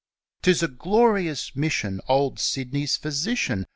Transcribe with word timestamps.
'Tis 0.41 0.63
a 0.63 0.67
glorious 0.67 1.55
mission. 1.55 2.01
Old 2.09 2.39
Sydney's 2.39 2.97
Physician 2.97 3.67